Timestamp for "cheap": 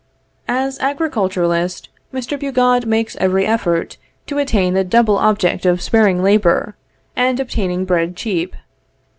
8.15-8.55